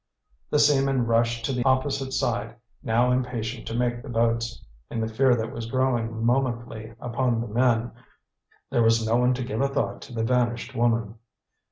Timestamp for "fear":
5.07-5.35